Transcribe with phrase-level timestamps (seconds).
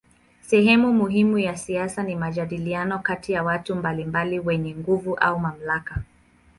[0.41, 6.01] Sehemu muhimu ya siasa ni majadiliano kati ya watu mbalimbali wenye nguvu au mamlaka.